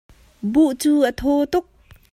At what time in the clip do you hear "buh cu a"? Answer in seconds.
0.51-1.11